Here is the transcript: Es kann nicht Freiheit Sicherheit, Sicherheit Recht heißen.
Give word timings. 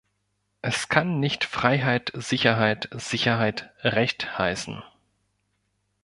Es 0.63 0.89
kann 0.89 1.19
nicht 1.19 1.43
Freiheit 1.43 2.11
Sicherheit, 2.15 2.89
Sicherheit 2.91 3.69
Recht 3.83 4.35
heißen. 4.39 4.81